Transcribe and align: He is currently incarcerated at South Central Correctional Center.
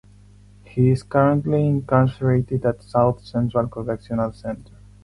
He 0.63 0.89
is 0.89 1.03
currently 1.03 1.63
incarcerated 1.67 2.65
at 2.65 2.81
South 2.81 3.23
Central 3.23 3.67
Correctional 3.67 4.33
Center. 4.33 4.73